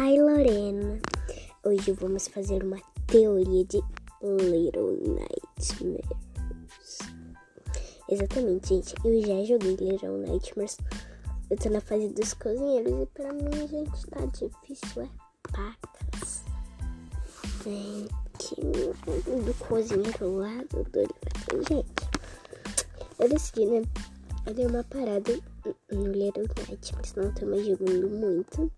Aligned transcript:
Hi 0.00 0.18
Lorena! 0.18 0.98
Hoje 1.62 1.92
vamos 1.92 2.26
fazer 2.26 2.64
uma 2.64 2.78
teoria 3.06 3.66
de 3.66 3.82
Little 4.22 4.96
Nightmares. 4.96 6.08
Exatamente, 8.08 8.68
gente. 8.68 8.94
Eu 9.04 9.20
já 9.20 9.44
joguei 9.44 9.76
Little 9.76 10.16
Nightmares. 10.16 10.78
Eu 11.50 11.58
tô 11.58 11.68
na 11.68 11.82
fase 11.82 12.08
dos 12.08 12.32
cozinheiros 12.32 12.94
e 13.02 13.06
pra 13.12 13.30
mim, 13.30 13.68
gente, 13.68 14.06
tá 14.06 14.24
difícil. 14.24 15.02
É 15.02 15.08
pacas. 15.52 16.44
Gente, 17.62 18.54
do 18.58 19.54
cozinheiro 19.58 20.36
lá 20.38 20.64
do 20.70 20.82
Dorival. 20.84 21.62
Gente, 21.68 22.08
eu 23.18 23.28
decidi, 23.28 23.66
né? 23.66 23.82
Eu 24.46 24.54
dei 24.54 24.64
uma 24.64 24.82
parada 24.82 25.38
no 25.92 26.06
Little 26.10 26.46
Nightmares. 26.56 27.14
Não 27.16 27.34
tô 27.34 27.44
mais 27.44 27.66
jogando 27.66 28.08
muito 28.08 28.72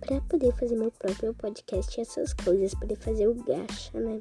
para 0.00 0.20
poder 0.22 0.52
fazer 0.52 0.76
meu 0.76 0.90
próprio 0.92 1.34
podcast 1.34 1.98
e 1.98 2.02
essas 2.02 2.32
coisas, 2.32 2.74
poder 2.74 2.96
fazer 2.96 3.28
o 3.28 3.34
gacha, 3.34 4.00
né? 4.00 4.20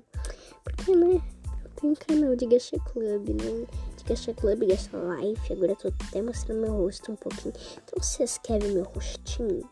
Porque, 0.64 0.96
né, 0.96 1.22
eu 1.64 1.70
tenho 1.76 1.94
um 1.94 1.96
canal 1.96 2.36
de 2.36 2.46
gacha 2.46 2.78
club, 2.80 3.30
né? 3.30 3.68
De 3.98 4.04
gacha 4.04 4.34
club, 4.34 4.68
gacha 4.68 4.92
life, 4.98 5.54
agora 5.54 5.72
eu 5.72 5.76
tô 5.76 5.88
até 5.88 6.22
mostrando 6.22 6.62
meu 6.62 6.74
rosto 6.74 7.12
um 7.12 7.16
pouquinho. 7.16 7.54
Então, 7.84 8.02
vocês 8.02 8.38
querem 8.38 8.72
meu 8.72 8.84
rostinho, 8.84 9.68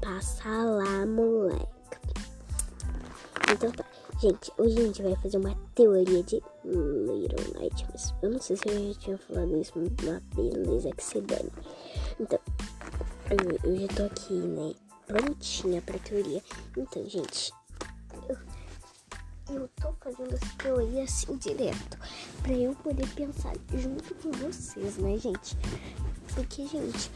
passa 0.00 0.48
lá, 0.48 1.06
moleque. 1.06 1.66
Então 3.52 3.70
tá. 3.70 3.84
Gente, 4.20 4.52
hoje 4.56 4.78
a 4.78 4.82
gente 4.82 5.02
vai 5.02 5.16
fazer 5.16 5.36
uma 5.36 5.54
teoria 5.74 6.22
de 6.22 6.40
Little 6.64 7.54
Nightmares. 7.54 8.14
Eu 8.22 8.30
não 8.30 8.40
sei 8.40 8.56
se 8.56 8.68
eu 8.68 8.92
já 8.92 9.00
tinha 9.00 9.18
falado 9.18 9.56
isso, 9.56 9.72
mas 9.74 9.88
beleza 10.34 10.90
que 10.92 11.02
se 11.02 11.20
dane. 11.20 11.50
Então, 12.20 12.38
eu, 13.32 13.80
já 13.80 13.88
tô 13.88 14.02
aqui, 14.04 14.34
né? 14.34 14.74
Prontinha 15.06 15.80
pra 15.82 15.98
teoria. 15.98 16.42
Então, 16.76 17.08
gente, 17.08 17.52
eu, 18.28 18.38
eu 19.54 19.68
tô 19.80 19.92
fazendo 19.94 20.34
essa 20.34 20.56
teoria 20.58 21.04
assim 21.04 21.36
direto. 21.36 21.98
Pra 22.42 22.52
eu 22.52 22.74
poder 22.76 23.08
pensar 23.14 23.54
junto 23.74 24.14
com 24.16 24.30
vocês, 24.32 24.98
né, 24.98 25.16
gente? 25.18 25.56
Porque, 26.34 26.66
gente, 26.66 27.10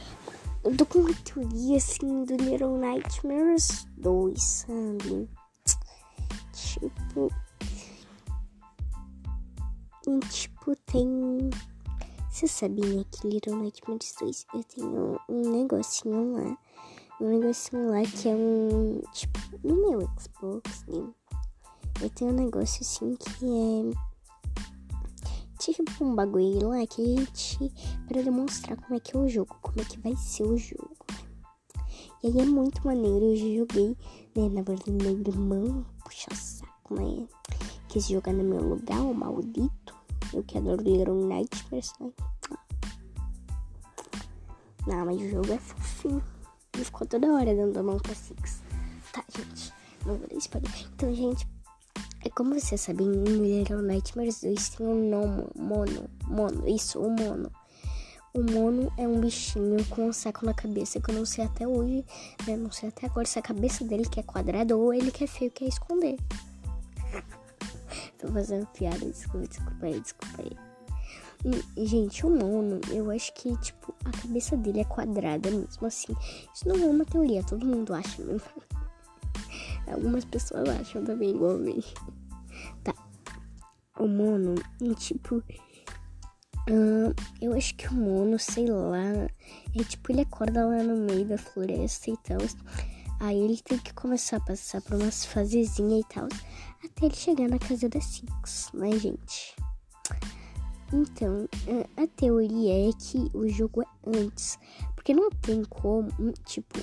eu 0.64 0.77
tô 0.77 0.87
com 0.87 1.00
uma 1.00 1.14
teoria 1.14 1.77
assim 1.77 2.25
do 2.25 2.37
Little 2.37 2.78
Nightmares 2.78 3.87
2, 3.98 4.42
sabe? 4.42 5.28
Tipo. 6.53 7.31
E, 10.09 10.20
tipo, 10.28 10.77
tem 10.87 11.50
você 12.37 12.47
sabia 12.47 13.03
que 13.05 13.27
Little 13.27 13.56
Nightmares 13.56 14.15
2 14.20 14.47
eu 14.53 14.65
tenho 14.65 15.20
um 15.27 15.41
negocinho 15.53 16.34
lá. 16.34 16.59
Um 17.19 17.31
negocinho 17.31 17.89
lá 17.91 18.03
que 18.03 18.28
é 18.28 18.34
um. 18.34 19.01
Tipo, 19.15 19.39
no 19.65 19.75
meu 19.77 20.01
Xbox, 20.20 20.84
né? 20.87 21.15
Eu 22.03 22.11
tenho 22.11 22.33
um 22.33 22.34
negócio 22.34 22.83
assim 22.83 23.17
que 23.17 23.47
é. 23.47 23.91
Tipo 25.59 26.05
um 26.05 26.15
bagulho 26.15 26.69
lá 26.69 26.87
que 26.87 27.01
a 27.01 27.06
gente. 27.06 27.73
Pra 28.06 28.20
demonstrar 28.20 28.77
como 28.83 28.97
é 28.97 29.00
que 29.00 29.17
é 29.17 29.19
o 29.19 29.27
jogo, 29.27 29.56
como 29.62 29.81
é 29.81 29.84
que 29.87 29.98
vai 30.00 30.15
ser 30.15 30.43
o 30.43 30.59
jogo. 30.59 30.95
E 32.23 32.27
aí 32.27 32.39
é 32.39 32.45
muito 32.45 32.87
maneiro. 32.87 33.33
Eu 33.33 33.37
já 33.37 33.61
joguei, 33.61 33.97
né? 34.37 34.50
Na 34.50 34.61
verdade, 34.61 34.91
meu 34.91 35.19
irmão, 35.19 35.87
puxa 36.05 36.34
saco, 36.34 36.97
né? 36.97 37.27
Quis 37.89 38.06
jogar 38.06 38.34
no 38.34 38.45
meu 38.45 38.61
lugar, 38.61 39.00
o 39.00 39.15
maldito. 39.15 39.96
Eu 40.33 40.43
quero 40.45 40.77
ler 40.83 41.09
um 41.09 41.27
Nightmares, 41.27 41.93
né? 42.01 42.11
Não, 44.87 45.05
mas 45.05 45.21
o 45.21 45.29
jogo 45.29 45.53
é 45.53 45.59
fofinho. 45.59 46.23
Ele 46.75 46.85
ficou 46.85 47.07
toda 47.07 47.33
hora 47.33 47.55
dando 47.55 47.78
a 47.78 47.83
mão 47.83 47.99
pra 47.99 48.15
Six. 48.15 48.62
Tá, 49.12 49.25
gente. 49.37 49.73
Não 50.05 50.17
vou 50.17 50.28
spoiler. 50.39 50.71
Então, 50.95 51.12
gente, 51.15 51.47
é 52.25 52.31
como 52.31 52.59
vocês 52.59 52.81
sabem, 52.81 53.06
em 53.06 53.59
Little 53.59 53.83
Nightmares 53.83 54.43
2 54.43 54.69
tem 54.71 54.87
um 54.87 55.09
nome, 55.09 55.47
mono. 55.56 56.11
Mono, 56.27 56.69
isso, 56.69 57.00
o 57.00 57.11
mono. 57.11 57.50
O 58.34 58.43
mono 58.43 58.93
é 58.99 59.09
um 59.09 59.21
bichinho 59.21 59.84
com 59.87 60.09
um 60.09 60.12
saco 60.12 60.45
na 60.45 60.53
cabeça 60.53 61.00
que 61.00 61.11
eu 61.11 61.15
não 61.15 61.25
sei 61.25 61.45
até 61.45 61.67
hoje, 61.67 62.05
né? 62.47 62.56
Não 62.56 62.71
sei 62.71 62.91
até 62.91 63.06
agora 63.06 63.27
se 63.27 63.39
a 63.39 63.43
cabeça 63.43 63.84
dele 63.84 64.05
quer 64.09 64.23
quadrada 64.25 64.77
ou 64.77 64.93
ele 64.93 65.11
quer 65.11 65.27
feio, 65.27 65.50
quer 65.50 65.67
esconder. 65.67 66.17
Tô 68.19 68.29
fazendo 68.29 68.67
piada, 68.69 69.05
desculpa, 69.05 69.47
desculpa 69.47 69.87
aí, 69.87 70.01
desculpa 70.01 70.43
aí. 70.43 70.77
Gente, 71.77 72.27
o 72.27 72.31
mono, 72.31 72.81
eu 72.91 73.11
acho 73.11 73.33
que, 73.34 73.57
tipo, 73.59 73.95
a 74.05 74.11
cabeça 74.11 74.57
dele 74.57 74.81
é 74.81 74.84
quadrada 74.84 75.51
mesmo, 75.51 75.87
assim. 75.87 76.15
Isso 76.53 76.67
não 76.67 76.77
é 76.77 76.87
uma 76.87 77.05
teoria, 77.05 77.43
todo 77.45 77.65
mundo 77.65 77.95
acha 77.95 78.23
mesmo. 78.23 78.62
Algumas 79.87 80.25
pessoas 80.25 80.69
acham 80.69 81.05
também 81.05 81.31
igual 81.31 81.53
a 81.53 81.59
mim. 81.59 81.83
Tá. 82.83 82.95
O 83.99 84.09
mono, 84.09 84.56
tipo. 84.97 85.37
Uh, 86.69 87.15
eu 87.41 87.53
acho 87.53 87.77
que 87.77 87.87
o 87.89 87.95
mono, 87.95 88.39
sei 88.39 88.67
lá. 88.67 89.05
É 89.79 89.85
tipo, 89.85 90.11
ele 90.11 90.23
acorda 90.23 90.67
lá 90.67 90.83
no 90.83 90.97
meio 90.97 91.27
da 91.27 91.39
floresta 91.39 92.11
e 92.11 92.17
tal. 92.17 92.39
Aí 93.21 93.38
ele 93.38 93.60
tem 93.62 93.78
que 93.78 93.94
começar 93.94 94.37
a 94.37 94.41
passar 94.41 94.82
por 94.82 94.97
umas 94.97 95.25
fasezinhas 95.25 96.00
e 96.00 96.15
tal. 96.15 96.28
Até 96.84 97.06
ele 97.06 97.15
chegar 97.15 97.49
na 97.49 97.59
casa 97.59 97.88
da 97.88 98.00
Six, 98.00 98.71
né, 98.75 98.93
gente? 98.99 99.56
Então, 100.93 101.49
a 101.97 102.06
teoria 102.06 102.88
é 102.88 102.93
que 102.93 103.31
o 103.34 103.49
jogo 103.49 103.82
é 103.82 103.87
antes. 104.06 104.59
Porque 104.94 105.15
não 105.15 105.31
tem 105.31 105.65
como, 105.65 106.09
tipo, 106.44 106.78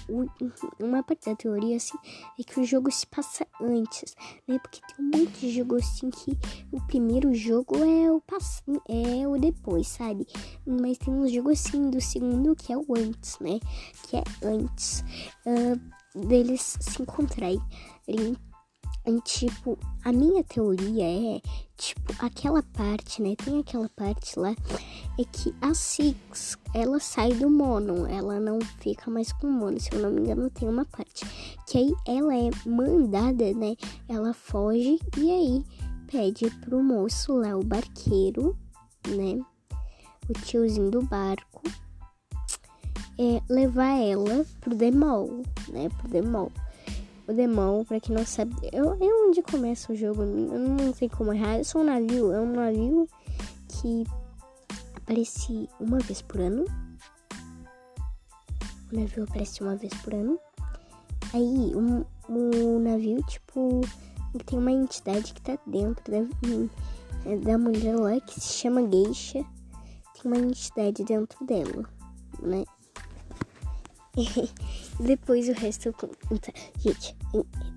uma 0.80 1.04
parte 1.04 1.30
da 1.30 1.36
teoria 1.36 1.76
assim 1.76 1.98
é 2.40 2.44
que 2.44 2.58
o 2.58 2.64
jogo 2.64 2.90
se 2.90 3.06
passa 3.06 3.46
antes, 3.62 4.16
né? 4.48 4.58
Porque 4.60 4.80
tem 4.88 5.06
um 5.06 5.10
monte 5.10 5.40
de 5.42 5.52
jogo 5.52 5.76
assim 5.76 6.10
que 6.10 6.38
o 6.72 6.80
primeiro 6.88 7.34
jogo 7.34 7.76
é 7.84 8.10
o 8.10 8.22
pass 8.22 8.64
é 8.88 9.28
o 9.28 9.38
depois, 9.38 9.90
sabe? 9.90 10.26
Mas 10.66 10.98
tem 10.98 11.14
uns 11.14 11.34
jogos 11.34 11.66
assim 11.66 11.90
do 11.90 12.00
segundo 12.00 12.56
que 12.56 12.72
é 12.72 12.78
o 12.78 12.86
antes, 12.98 13.38
né? 13.40 13.60
Que 14.04 14.16
é 14.16 14.24
antes 14.42 15.04
uh, 15.46 16.03
deles 16.16 16.78
se 16.80 17.02
encontrarem. 17.02 17.62
E, 18.08 19.22
tipo, 19.22 19.78
a 20.04 20.12
minha 20.12 20.44
teoria 20.44 21.06
é, 21.06 21.42
tipo, 21.78 22.14
aquela 22.20 22.64
parte, 22.64 23.22
né? 23.22 23.36
Tem 23.36 23.60
aquela 23.60 23.90
parte 23.90 24.40
lá, 24.40 24.56
é 25.20 25.24
que 25.26 25.54
a 25.62 25.74
Six, 25.74 26.58
ela 26.74 27.00
sai 27.00 27.34
do 27.34 27.50
mono, 27.50 28.06
ela 28.08 28.40
não 28.40 28.60
fica 28.80 29.12
mais 29.12 29.32
com 29.34 29.48
o 29.48 29.52
mono, 29.52 29.80
se 29.80 29.94
eu 29.94 30.00
não 30.00 30.12
me 30.12 30.22
engano, 30.22 30.50
tem 30.50 30.68
uma 30.68 30.86
parte. 30.86 31.26
Que 31.68 31.78
aí 31.78 31.94
ela 32.08 32.36
é 32.36 32.50
mandada, 32.66 33.54
né? 33.54 33.76
Ela 34.08 34.34
foge 34.34 35.00
e 35.18 35.32
aí 35.32 35.64
pede 36.08 36.50
pro 36.62 36.84
moço 36.84 37.34
lá, 37.34 37.58
o 37.58 37.64
barqueiro, 37.64 38.58
né? 39.08 39.40
O 40.30 40.34
tiozinho 40.34 40.90
do 40.90 41.02
barco, 41.02 41.62
é, 43.20 43.42
levar 43.50 44.00
ela 44.00 44.46
pro 44.62 44.76
demol, 44.76 45.44
né? 45.70 45.90
Pro 46.00 46.10
demol 46.10 46.52
o 47.28 47.34
Demon, 47.34 47.86
pra 47.86 48.00
quem 48.00 48.16
não 48.16 48.26
sabe, 48.26 48.54
é 48.72 48.84
onde 48.84 49.42
começa 49.42 49.94
o 49.94 49.96
jogo, 49.96 50.24
eu 50.24 50.60
não 50.60 50.94
sei 50.94 51.08
como 51.08 51.34
errar. 51.34 51.58
Eu 51.58 51.64
sou 51.64 51.82
um 51.82 51.86
navio, 51.86 52.34
é 52.34 52.40
um 52.40 52.54
navio 52.54 53.08
que 53.70 54.06
aparece 54.96 55.70
uma 55.80 56.00
vez 56.00 56.22
por 56.22 56.42
ano. 56.42 56.66
O 58.92 59.00
navio 59.00 59.24
aparece 59.24 59.62
uma 59.62 59.76
vez 59.76 59.94
por 60.02 60.14
ano. 60.14 60.38
Aí, 61.34 61.74
um, 61.76 62.04
um 62.30 62.80
navio, 62.80 63.24
tipo, 63.24 63.82
tem 64.46 64.60
uma 64.60 64.72
entidade 64.72 65.34
que 65.34 65.42
tá 65.42 65.58
dentro 65.66 66.04
da, 66.12 66.20
da 67.52 67.58
mulher 67.58 67.96
lá 67.96 68.20
que 68.20 68.40
se 68.40 68.54
chama 68.54 68.88
Geisha. 68.92 69.46
Tem 70.14 70.32
uma 70.32 70.38
entidade 70.38 71.04
dentro 71.06 71.44
dela, 71.46 71.90
né? 72.42 72.66
Depois 75.00 75.50
o 75.50 75.54
resto 75.54 75.94
conta. 75.94 76.54
Gente, 76.80 77.16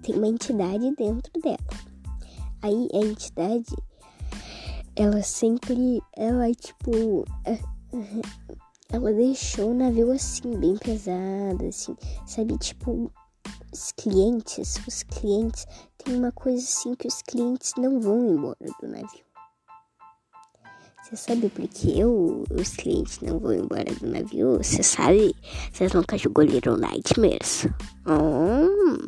tem 0.02 0.16
uma 0.16 0.28
entidade 0.28 0.94
dentro 0.96 1.32
dela. 1.40 1.58
Aí 2.62 2.88
a 2.92 2.98
entidade, 2.98 3.74
ela 4.94 5.22
sempre, 5.22 6.02
ela 6.16 6.52
tipo, 6.52 7.24
é, 7.44 7.58
ela 8.90 9.12
deixou 9.12 9.70
o 9.70 9.74
navio 9.74 10.12
assim, 10.12 10.56
bem 10.58 10.76
pesado, 10.76 11.66
assim, 11.68 11.96
sabe? 12.26 12.58
Tipo, 12.58 13.10
os 13.72 13.92
clientes, 13.92 14.78
os 14.86 15.02
clientes, 15.02 15.66
tem 15.98 16.16
uma 16.16 16.32
coisa 16.32 16.62
assim 16.62 16.94
que 16.94 17.08
os 17.08 17.22
clientes 17.22 17.72
não 17.76 18.00
vão 18.00 18.30
embora 18.30 18.56
do 18.80 18.88
navio. 18.88 19.25
Você 21.06 21.16
sabe 21.16 21.48
por 21.48 21.68
que 21.68 22.00
eu, 22.00 22.42
os 22.50 22.70
clientes 22.70 23.20
não 23.20 23.38
vão 23.38 23.52
embora 23.52 23.94
do 23.94 24.08
navio? 24.08 24.56
Você 24.56 24.82
sabe? 24.82 25.36
Vocês 25.72 25.92
nunca 25.92 26.18
jogou 26.18 26.42
Little 26.42 26.76
Nightmares? 26.76 27.68
Hum. 28.08 29.06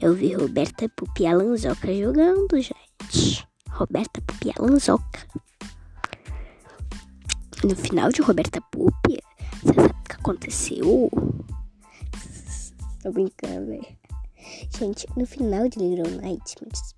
Eu 0.00 0.14
vi 0.14 0.32
Roberta 0.32 0.88
Pupi 0.90 1.26
Alanzoca 1.26 1.92
jogando, 1.92 2.60
gente. 2.60 3.44
Roberta 3.68 4.20
Pupi 4.20 4.52
Alanzoca. 4.56 5.26
No 7.64 7.74
final 7.74 8.10
de 8.10 8.22
Roberta 8.22 8.60
Pupi, 8.70 9.18
você 9.60 9.74
sabe 9.74 9.88
o 9.88 10.04
que 10.04 10.12
aconteceu? 10.12 11.10
Tô 13.02 13.10
brincando, 13.10 13.66
velho. 13.66 13.98
Gente, 14.78 15.04
no 15.16 15.26
final 15.26 15.68
de 15.68 15.80
Little 15.80 16.12
Nightmares, 16.20 16.94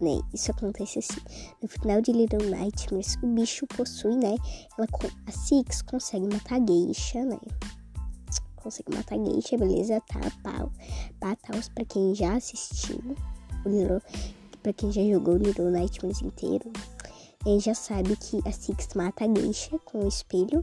né? 0.00 0.20
Isso 0.32 0.50
acontece 0.50 0.98
assim. 0.98 1.20
No 1.62 1.68
final 1.68 2.00
de 2.00 2.12
Little 2.12 2.48
Nightmares, 2.48 3.16
o 3.22 3.26
bicho 3.26 3.66
possui, 3.66 4.16
né? 4.16 4.36
Ela, 4.76 4.88
a 5.26 5.32
Six 5.32 5.82
consegue 5.82 6.26
matar 6.26 6.60
a 6.60 6.64
geisha, 6.66 7.24
né? 7.24 7.38
Consegue 8.56 8.94
matar 8.94 9.14
a 9.14 9.24
geisha, 9.24 9.56
beleza? 9.56 10.00
Tá, 10.02 10.20
pau. 10.42 10.70
Pataus 11.20 11.68
pra 11.68 11.84
quem 11.84 12.14
já 12.14 12.36
assistiu 12.36 13.16
o 13.64 13.68
Little... 13.68 14.02
Pra 14.62 14.72
quem 14.72 14.90
já 14.90 15.02
jogou 15.04 15.34
o 15.34 15.38
Little 15.38 15.70
Nightmares 15.70 16.20
inteiro, 16.20 16.70
ele 17.46 17.60
já 17.60 17.74
sabe 17.74 18.16
que 18.16 18.40
a 18.44 18.52
Six 18.52 18.88
mata 18.94 19.24
a 19.24 19.28
geisha 19.28 19.78
com 19.78 20.04
o 20.04 20.08
espelho, 20.08 20.62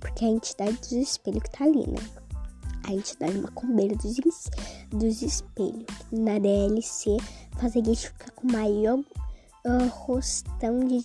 porque 0.00 0.24
é 0.24 0.28
a 0.28 0.30
entidade 0.30 0.76
do 0.88 0.96
espelho 0.96 1.40
que 1.40 1.50
tá 1.50 1.64
ali, 1.64 1.86
né? 1.86 2.00
A 2.88 2.92
entidade 2.92 3.38
macumbeira 3.38 3.94
dos, 3.96 4.16
dos 4.88 5.20
espelhos. 5.20 5.84
Na 6.10 6.38
DLC, 6.38 7.18
faz 7.58 7.76
a 7.76 7.84
geisha 7.84 8.08
ficar 8.08 8.30
com 8.30 8.48
o 8.48 8.52
maior 8.52 8.98
uh, 8.98 9.88
rostão 9.90 10.80
de, 10.80 11.02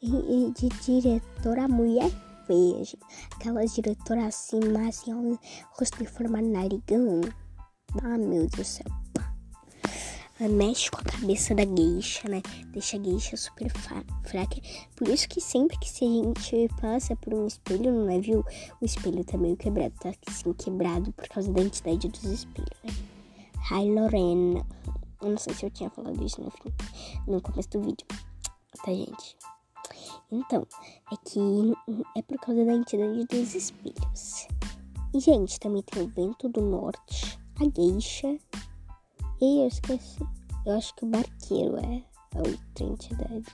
de, 0.00 0.50
de 0.52 0.68
diretora 1.00 1.66
mulher 1.66 2.08
feia, 2.46 2.84
gente. 2.84 2.98
Aquelas 3.34 3.74
diretoras 3.74 4.26
assim, 4.26 4.60
mas 4.72 5.00
assim, 5.00 5.38
rosto 5.72 5.98
de 5.98 6.06
forma 6.06 6.40
narigão. 6.40 7.20
Ah, 8.00 8.16
meu 8.16 8.46
Deus 8.46 8.50
do 8.52 8.64
céu 8.64 8.86
mexe 10.46 10.88
com 10.90 11.00
a 11.00 11.04
cabeça 11.04 11.52
da 11.54 11.64
geisha, 11.64 12.28
né? 12.28 12.40
Deixa 12.68 12.96
a 12.96 13.02
geisha 13.02 13.36
super 13.36 13.68
fraca. 13.70 14.56
Por 14.94 15.08
isso 15.08 15.28
que 15.28 15.40
sempre 15.40 15.76
que 15.78 15.88
a 15.88 16.08
gente 16.08 16.68
passa 16.80 17.16
por 17.16 17.34
um 17.34 17.46
espelho 17.46 17.90
no 17.90 18.04
navio, 18.04 18.44
o 18.80 18.84
espelho 18.84 19.24
tá 19.24 19.36
meio 19.36 19.56
quebrado, 19.56 19.94
tá 19.98 20.12
assim, 20.28 20.52
quebrado 20.52 21.12
por 21.12 21.26
causa 21.28 21.52
da 21.52 21.60
entidade 21.60 22.08
dos 22.08 22.24
espelhos, 22.24 22.78
né? 22.84 22.92
Hi, 23.70 23.90
Lorena. 23.90 24.64
Eu 25.20 25.30
não 25.30 25.38
sei 25.38 25.52
se 25.54 25.66
eu 25.66 25.70
tinha 25.70 25.90
falado 25.90 26.24
isso 26.24 26.40
no, 26.40 26.50
fim, 26.50 26.72
no 27.26 27.40
começo 27.40 27.70
do 27.70 27.80
vídeo, 27.80 28.06
tá, 28.84 28.92
gente? 28.92 29.36
Então, 30.30 30.64
é 31.12 31.16
que 31.24 31.40
é 32.16 32.22
por 32.22 32.38
causa 32.38 32.64
da 32.64 32.72
entidade 32.74 33.26
dos 33.26 33.54
espelhos. 33.54 34.46
E, 35.12 35.18
gente, 35.18 35.58
também 35.58 35.82
tem 35.82 36.04
o 36.04 36.08
vento 36.08 36.48
do 36.48 36.60
norte, 36.60 37.40
a 37.56 37.64
geisha 37.64 38.38
e 39.40 39.62
eu 39.62 39.68
esqueci. 39.68 40.26
Eu 40.66 40.76
acho 40.76 40.94
que 40.94 41.04
o 41.04 41.08
barqueiro 41.08 41.76
é 41.78 42.02
a 42.34 42.38
outra 42.38 42.84
entidade. 42.84 43.46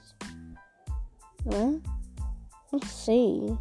Hã? 1.46 1.80
Não 2.72 2.80
sei. 2.86 3.56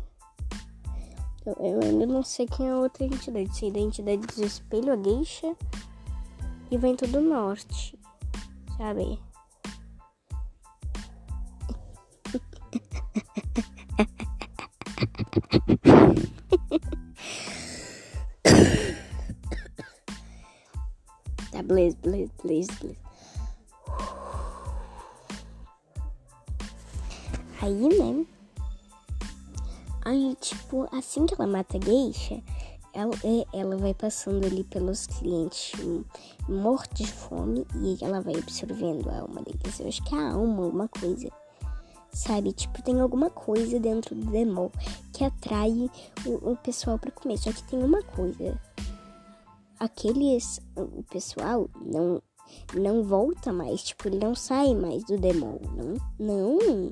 Eu, 1.46 1.54
eu, 1.60 1.82
ainda 1.82 2.06
não 2.06 2.24
sei 2.24 2.48
quem 2.48 2.68
é 2.68 2.72
a 2.72 2.78
outra 2.78 3.06
entidade. 3.06 3.56
Sei 3.56 3.72
da 3.72 3.80
entidade 3.80 4.26
do 4.26 4.44
espelho, 4.44 4.94
a 4.94 4.98
geisha 4.98 5.56
e 6.72 6.78
vento 6.78 7.06
do 7.08 7.22
norte. 7.22 8.00
Sabe? 8.78 9.20
Blaze, 21.74 21.98
Blaze, 22.04 22.32
Blaze, 22.44 22.68
Blaze. 22.80 22.98
Aí, 27.62 27.90
né? 27.98 28.26
Aí, 30.06 30.38
tipo, 30.40 30.88
assim 30.92 31.26
que 31.26 31.34
ela 31.34 31.48
mata 31.48 31.78
a 31.78 31.82
geisha, 31.84 32.44
ela, 32.94 33.12
é, 33.24 33.58
ela 33.58 33.76
vai 33.78 33.94
passando 33.96 34.46
ali 34.46 34.64
pelos 34.66 35.08
clientes 35.08 35.72
mortos 36.48 37.08
de 37.08 37.12
fome 37.12 37.66
e 37.76 37.98
ela 38.02 38.22
vai 38.22 38.36
absorvendo 38.36 39.10
a 39.10 39.22
alma 39.22 39.42
deles. 39.42 39.80
Eu 39.80 39.88
acho 39.88 40.04
que 40.04 40.14
é 40.14 40.20
a 40.20 40.34
alma, 40.34 40.66
alguma 40.66 40.88
coisa. 40.88 41.32
Sabe? 42.12 42.54
Tipo, 42.54 42.84
tem 42.84 43.00
alguma 43.00 43.32
coisa 43.32 43.80
dentro 43.80 44.14
do 44.14 44.30
demônio 44.30 44.72
que 45.12 45.24
atrai 45.24 45.90
o, 46.24 46.52
o 46.52 46.56
pessoal 46.58 47.00
para 47.00 47.10
comer. 47.10 47.40
Só 47.40 47.52
que 47.52 47.64
tem 47.64 47.82
uma 47.82 48.04
coisa 48.04 48.62
aqueles 49.80 50.60
o 50.76 51.04
pessoal 51.04 51.70
não 51.82 52.22
não 52.76 53.04
volta 53.04 53.52
mais, 53.52 53.84
tipo, 53.84 54.08
ele 54.08 54.20
não 54.20 54.36
sai 54.36 54.76
mais 54.76 55.04
do 55.06 55.18
demônio, 55.18 55.62
não, 55.76 55.98
não. 56.20 56.90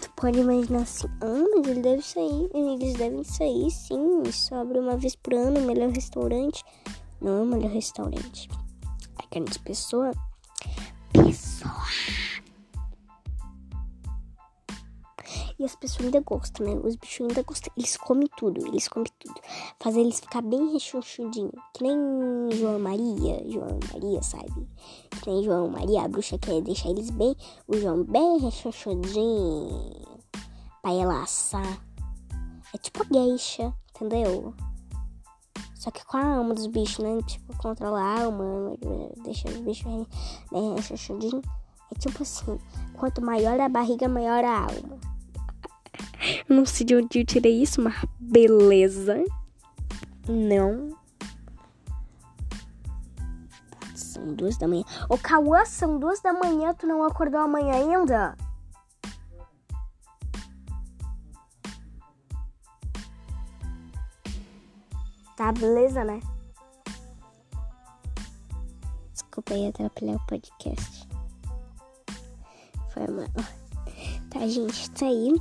Tu 0.00 0.10
pode 0.16 0.38
imaginar 0.38 0.82
assim, 0.82 1.06
ah, 1.20 1.44
mas 1.54 1.68
ele 1.68 1.82
deve 1.82 2.02
sair, 2.02 2.50
eles 2.54 2.94
devem 2.94 3.24
sair, 3.24 3.70
sim, 3.70 4.24
sobra 4.32 4.80
uma 4.80 4.96
vez 4.96 5.14
por 5.16 5.34
ano, 5.34 5.60
melhor 5.60 5.90
restaurante. 5.90 6.64
Não 7.20 7.38
é 7.38 7.42
o 7.42 7.46
melhor 7.46 7.70
restaurante. 7.70 8.48
Aquelas 9.18 9.56
pessoas, 9.58 10.16
pessoa 11.12 11.72
E 15.58 15.64
as 15.64 15.74
pessoas 15.74 16.04
ainda 16.04 16.20
gostam, 16.20 16.66
né? 16.66 16.80
Os 16.84 16.96
bichos 16.96 17.26
ainda 17.26 17.42
gostam. 17.42 17.72
Eles 17.76 17.96
comem 17.96 18.28
tudo, 18.36 18.66
eles 18.66 18.88
comem 18.88 19.10
tudo. 19.18 19.40
Faz 19.80 19.96
eles 19.96 20.20
ficar 20.20 20.42
bem 20.42 20.72
rechonchudinho. 20.72 21.52
Que 21.72 21.82
nem 21.82 21.96
João 22.52 22.78
Maria, 22.78 23.42
João 23.48 23.78
Maria, 23.92 24.22
sabe? 24.22 24.68
Que 25.22 25.30
nem 25.30 25.42
João 25.42 25.68
Maria, 25.68 26.02
a 26.02 26.08
bruxa 26.08 26.36
quer 26.38 26.60
deixar 26.60 26.90
eles 26.90 27.08
bem, 27.08 27.34
o 27.66 27.76
João 27.78 28.04
bem 28.04 28.38
rechonchudinho. 28.38 30.18
Pra 30.82 30.92
ela 30.92 31.22
assar. 31.22 31.82
É 32.74 32.78
tipo 32.78 33.02
a 33.02 33.06
geisha, 33.06 33.72
entendeu? 33.90 34.54
Só 35.74 35.90
que 35.90 36.04
com 36.04 36.18
a 36.18 36.36
alma 36.36 36.52
dos 36.52 36.66
bichos, 36.66 36.98
né? 36.98 37.18
Tipo, 37.26 37.56
controla 37.56 37.98
a 37.98 38.24
alma, 38.24 38.76
deixa 39.24 39.48
os 39.48 39.56
bichos 39.58 40.06
bem 40.52 40.74
rechonchudinho. 40.74 41.40
É 41.90 41.98
tipo 41.98 42.22
assim, 42.22 42.58
quanto 42.94 43.22
maior 43.22 43.58
a 43.60 43.68
barriga, 43.68 44.08
maior 44.08 44.44
a 44.44 44.64
alma. 44.64 45.15
Não 46.48 46.64
sei 46.64 46.86
de 46.86 46.94
onde 46.96 47.20
eu 47.20 47.26
tirei 47.26 47.60
isso, 47.60 47.82
mas 47.82 48.04
beleza. 48.20 49.24
Não. 50.28 50.96
São 53.94 54.32
duas 54.34 54.56
da 54.56 54.68
manhã. 54.68 54.84
Ô, 55.08 55.18
Cauã, 55.18 55.64
são 55.64 55.98
duas 55.98 56.20
da 56.20 56.32
manhã. 56.32 56.72
Tu 56.72 56.86
não 56.86 57.02
acordou 57.02 57.40
amanhã 57.40 57.74
ainda? 57.74 58.36
Tá, 65.36 65.52
beleza, 65.52 66.04
né? 66.04 66.20
Desculpa 69.12 69.52
aí 69.52 69.68
atrapalhar 69.68 70.16
o 70.16 70.26
podcast. 70.26 71.08
Foi 72.94 73.06
mal. 73.08 73.26
Tá, 74.30 74.46
gente, 74.46 74.90
tá 74.92 75.06
aí 75.06 75.34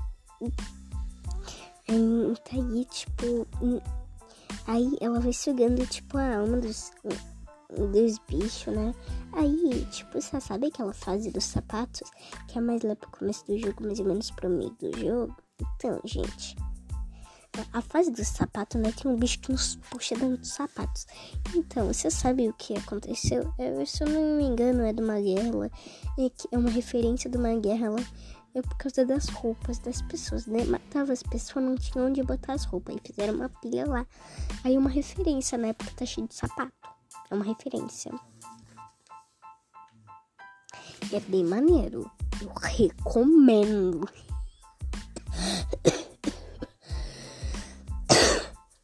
tá 1.86 2.56
aí, 2.56 2.86
tipo. 2.86 3.48
Aí 4.68 4.98
ela 5.00 5.20
vai 5.20 5.34
sugando, 5.34 5.86
tipo, 5.86 6.18
a 6.18 6.38
alma 6.38 6.58
dos, 6.58 6.92
dos 7.70 8.20
bichos, 8.27 8.74
né? 8.74 8.94
Aí, 9.34 9.86
tipo, 9.92 10.20
você 10.20 10.39
sabe 10.39 10.68
aquela 10.68 10.94
fase 10.94 11.32
dos 11.32 11.44
sapatos? 11.44 12.10
Que 12.48 12.58
é 12.58 12.62
mais 12.62 12.82
lá 12.82 12.96
pro 12.96 13.12
começo 13.12 13.46
do 13.46 13.58
jogo, 13.58 13.86
mais 13.86 14.00
ou 14.00 14.06
menos 14.06 14.32
pro 14.32 14.50
meio 14.50 14.72
do 14.72 14.98
jogo. 14.98 15.36
Então, 15.75 16.00
gente. 16.04 16.56
A 17.72 17.82
fase 17.82 18.12
dos 18.12 18.27
sapatos, 18.27 18.82
né? 18.82 18.92
Tem 18.92 19.10
um 19.10 19.15
bicho 19.15 19.39
que 19.39 19.51
nos 19.51 19.77
puxa 19.89 20.15
dentro 20.15 20.38
dos 20.38 20.50
sapatos. 20.50 21.08
Então, 21.56 21.88
você 21.88 22.12
sabe 22.12 22.50
o 22.50 22.54
que 22.54 22.75
aconteceu? 22.77 23.54
Eu, 23.58 23.86
se 23.86 24.04
eu 24.04 24.10
não 24.10 24.38
me 24.38 24.44
engano, 24.44 24.84
é 24.84 24.92
de 24.92 25.01
uma 25.01 25.20
guerra. 25.22 25.72
É, 26.20 26.32
é 26.51 26.58
uma 26.58 26.70
referência 26.70 27.30
de 27.30 27.38
uma 27.38 27.56
guerra 27.56 27.89
lá 27.92 28.04
é 28.56 28.62
por 28.62 28.78
causa 28.78 29.06
das 29.06 29.28
roupas 29.28 29.80
das 29.80 30.02
pessoas, 30.02 30.46
né? 30.46 30.64
Matava 30.64 31.12
as 31.12 31.22
pessoas, 31.22 31.66
não 31.66 31.76
tinha 31.76 32.02
onde 32.04 32.24
botar 32.24 32.54
as 32.54 32.64
roupas. 32.64 32.96
E 32.96 33.02
fizeram 33.06 33.36
uma 33.36 33.50
pilha 33.50 33.86
lá. 33.86 34.08
Aí 34.64 34.78
uma 34.78 34.90
referência, 34.90 35.58
né? 35.58 35.74
Porque 35.74 35.94
tá 35.94 36.06
cheio 36.06 36.26
de 36.26 36.36
sapato. 36.36 36.72
É 37.30 37.36
uma 37.36 37.44
referência. 37.44 38.14
E 41.12 41.18
é 41.18 41.20
bem 41.20 41.44
maneiro. 41.44 42.10
Eu 42.42 42.50
recomendo. 42.62 44.08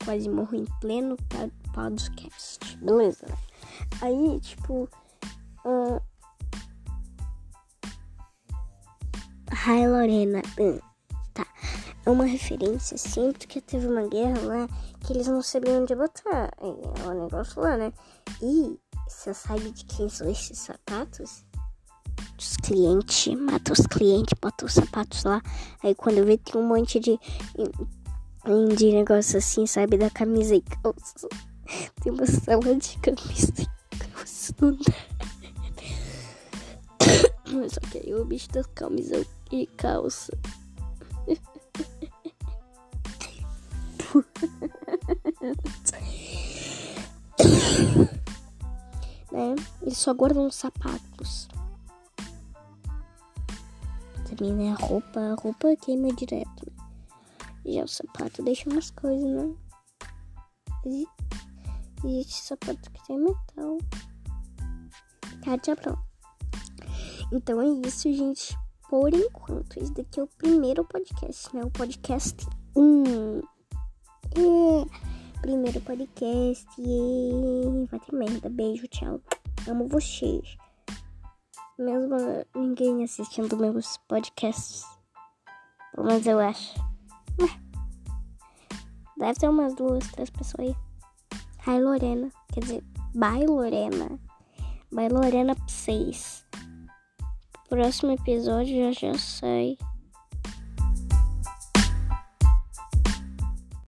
Quase 0.04 0.30
morro 0.30 0.56
em 0.56 0.66
pleno 0.82 1.16
podcast. 1.74 2.78
Beleza? 2.78 3.26
Aí, 4.02 4.38
tipo. 4.42 4.90
Uh, 5.64 6.02
Hi 9.64 9.88
Lorena. 9.88 10.42
Hum, 10.60 10.80
tá. 11.36 11.46
É 12.04 12.10
uma 12.10 12.26
referência, 12.26 12.96
assim, 12.96 13.32
porque 13.32 13.62
teve 13.62 13.86
uma 13.86 14.08
guerra 14.08 14.42
lá 14.42 14.68
que 15.02 15.14
eles 15.14 15.28
não 15.28 15.44
sabiam 15.44 15.84
onde 15.84 15.94
botar. 15.94 16.52
É 16.60 16.66
o 16.66 17.12
um 17.12 17.26
negócio 17.26 17.62
lá, 17.62 17.78
né? 17.78 17.94
E 18.42 18.76
você 19.08 19.36
sabe 19.36 19.70
de 19.70 19.86
quem 19.86 20.10
são 20.10 20.28
esses 20.28 20.58
sapatos? 20.58 21.46
Os 22.40 22.58
clientes, 22.58 23.36
mata 23.36 23.72
os 23.72 23.86
clientes, 23.86 24.34
bota 24.42 24.66
os 24.66 24.74
sapatos 24.74 25.24
lá. 25.24 25.44
Aí 25.84 25.94
quando 25.94 26.26
vê 26.26 26.40
tem 26.40 26.60
um 26.60 26.68
monte 26.68 27.00
de, 27.00 27.20
de 28.76 28.94
negócio 28.94 29.38
assim, 29.38 29.68
sabe? 29.68 29.96
Da 29.96 30.10
camisa 30.10 30.56
e 30.56 30.62
calça. 30.62 31.30
Tem 32.02 32.12
uma 32.12 32.26
sala 32.26 32.76
de 32.76 32.98
camisa 32.98 33.54
e 33.60 33.68
calça. 34.00 34.56
Só 37.70 37.80
que 37.92 38.00
aí 38.00 38.12
o 38.16 38.26
bicho 38.26 38.50
das 38.50 38.66
camisas 38.66 39.28
e 39.52 39.68
calça. 39.68 40.38
né? 49.32 49.56
Eles 49.82 49.98
só 49.98 50.14
guardam 50.14 50.48
os 50.48 50.56
sapatos. 50.56 51.48
Também, 54.28 54.54
né? 54.54 54.72
A 54.72 54.76
roupa, 54.76 55.20
a 55.20 55.36
roupa 55.36 55.76
queima 55.76 56.14
direto. 56.14 56.66
Né? 56.66 57.74
Já 57.74 57.84
o 57.84 57.88
sapato 57.88 58.44
deixa 58.44 58.70
umas 58.70 58.92
coisas, 58.92 59.30
né? 59.30 59.56
E, 60.86 61.06
existe 62.04 62.44
sapato 62.44 62.90
que 62.92 63.08
tem 63.08 63.20
metal. 63.20 63.78
Tá, 65.44 65.58
já 65.64 65.76
pronto. 65.76 66.02
Então 67.32 67.62
é 67.62 67.88
isso, 67.88 68.12
gente. 68.12 68.61
Por 68.92 69.14
enquanto, 69.14 69.78
esse 69.80 69.94
daqui 69.94 70.20
é 70.20 70.24
o 70.24 70.28
primeiro 70.28 70.84
podcast, 70.84 71.56
né? 71.56 71.64
O 71.64 71.72
podcast 71.72 72.46
1. 72.76 73.40
É, 74.36 75.40
primeiro 75.40 75.80
podcast. 75.80 76.68
Vai 77.90 78.00
ter 78.02 78.14
merda. 78.14 78.50
Beijo, 78.50 78.86
tchau. 78.90 79.22
Amo 79.70 79.88
vocês. 79.88 80.58
Mesmo 81.80 82.18
ninguém 82.54 83.02
assistindo 83.06 83.56
meus 83.56 83.96
podcasts. 84.10 84.84
Pelo 85.96 86.08
menos 86.08 86.28
eu 86.28 86.40
acho. 86.42 86.76
Deve 89.18 89.40
ter 89.40 89.48
umas 89.48 89.74
duas, 89.74 90.06
três 90.12 90.30
pessoas 90.30 90.68
aí. 90.68 90.76
Hi, 91.66 91.80
Lorena. 91.80 92.30
Quer 92.52 92.60
dizer, 92.60 92.84
bye, 93.16 93.46
Lorena. 93.46 94.20
Bye, 94.92 95.08
Lorena 95.08 95.56
6 95.66 96.42
próximo 97.72 98.12
episódio 98.12 98.84
já 98.84 98.92
já 98.92 99.18
sai. 99.18 99.78